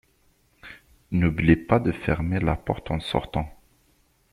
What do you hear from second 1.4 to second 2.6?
pas de fermer la